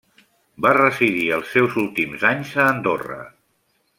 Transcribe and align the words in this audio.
Va 0.65 0.71
residir 0.77 1.27
els 1.37 1.51
seus 1.57 1.77
últims 1.83 2.27
anys 2.33 2.57
a 2.63 2.67
Andorra. 2.73 3.23